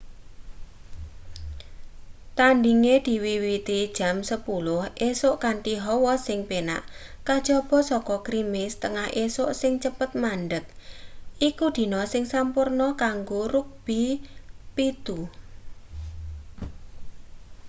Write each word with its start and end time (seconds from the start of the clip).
tandhinge 2.37 2.95
diwiwiti 3.05 3.79
jam 3.97 4.15
10:00 4.29 5.09
esuk 5.09 5.35
kanthi 5.43 5.73
hawa 5.85 6.13
sing 6.27 6.39
penak 6.49 6.83
kajaba 7.27 7.79
saka 7.89 8.15
grimis 8.25 8.73
tengah 8.83 9.07
esuk 9.25 9.49
sing 9.61 9.73
cepet 9.83 10.11
mandheg 10.23 10.65
iku 11.49 11.67
dina 11.77 12.01
sing 12.11 12.23
sampurna 12.33 12.87
kanggo 13.03 13.41
rugbi 13.53 14.03
7 14.75 15.21